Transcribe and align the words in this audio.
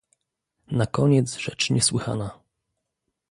"Nakoniec 0.71 1.35
rzecz 1.37 1.69
niesłychana!" 1.69 2.31